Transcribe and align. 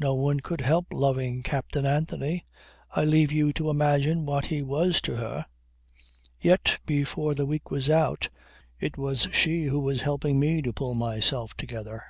"No 0.00 0.14
one 0.16 0.40
could 0.40 0.60
help 0.60 0.88
loving 0.90 1.44
Captain 1.44 1.86
Anthony. 1.86 2.44
I 2.90 3.04
leave 3.04 3.30
you 3.30 3.52
to 3.52 3.70
imagine 3.70 4.26
what 4.26 4.46
he 4.46 4.60
was 4.60 5.00
to 5.02 5.14
her. 5.14 5.46
Yet 6.40 6.80
before 6.84 7.36
the 7.36 7.46
week 7.46 7.70
was 7.70 7.88
out 7.88 8.28
it 8.80 8.98
was 8.98 9.28
she 9.32 9.66
who 9.66 9.78
was 9.78 10.00
helping 10.00 10.40
me 10.40 10.62
to 10.62 10.72
pull 10.72 10.94
myself 10.94 11.54
together." 11.54 12.02